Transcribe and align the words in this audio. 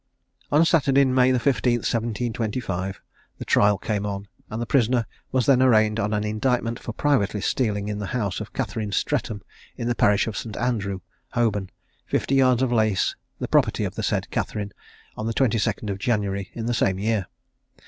On 0.51 0.65
Saturday, 0.65 1.05
May 1.05 1.37
15, 1.37 1.73
1725, 1.81 2.99
the 3.37 3.45
trial 3.45 3.77
came 3.77 4.03
on, 4.03 4.27
and 4.49 4.59
the 4.59 4.65
prisoner 4.65 5.05
was 5.31 5.45
then 5.45 5.61
arraigned 5.61 5.99
on 5.99 6.11
an 6.11 6.23
indictment 6.23 6.79
for 6.79 6.91
privately 6.91 7.39
stealing 7.39 7.87
in 7.87 7.99
the 7.99 8.07
house 8.07 8.39
of 8.41 8.51
Catherine 8.51 8.89
Stretham, 8.89 9.43
in 9.77 9.87
the 9.87 9.93
parish 9.93 10.25
of 10.25 10.35
St. 10.35 10.57
Andrew, 10.57 11.01
Holborn, 11.33 11.69
fifty 12.07 12.33
yards 12.33 12.63
of 12.63 12.71
lace, 12.71 13.15
the 13.37 13.47
property 13.47 13.83
of 13.83 13.93
the 13.93 14.01
said 14.01 14.31
Catherine, 14.31 14.71
on 15.15 15.27
the 15.27 15.35
22d 15.35 15.91
of 15.91 15.99
January 15.99 16.49
in 16.55 16.65
the 16.65 16.73
same 16.73 16.97
year. 16.97 17.27